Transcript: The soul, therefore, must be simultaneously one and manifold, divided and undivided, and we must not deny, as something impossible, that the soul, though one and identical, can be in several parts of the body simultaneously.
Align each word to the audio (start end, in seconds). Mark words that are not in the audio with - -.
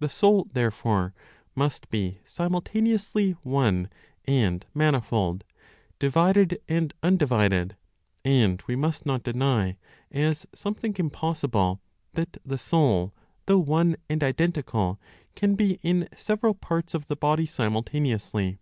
The 0.00 0.08
soul, 0.08 0.48
therefore, 0.52 1.14
must 1.54 1.88
be 1.88 2.18
simultaneously 2.24 3.36
one 3.44 3.90
and 4.24 4.66
manifold, 4.74 5.44
divided 6.00 6.60
and 6.68 6.92
undivided, 7.00 7.76
and 8.24 8.60
we 8.66 8.74
must 8.74 9.06
not 9.06 9.22
deny, 9.22 9.76
as 10.10 10.48
something 10.52 10.96
impossible, 10.98 11.80
that 12.14 12.38
the 12.44 12.58
soul, 12.58 13.14
though 13.46 13.60
one 13.60 13.94
and 14.08 14.24
identical, 14.24 14.98
can 15.36 15.54
be 15.54 15.78
in 15.84 16.08
several 16.16 16.54
parts 16.54 16.92
of 16.92 17.06
the 17.06 17.14
body 17.14 17.46
simultaneously. 17.46 18.58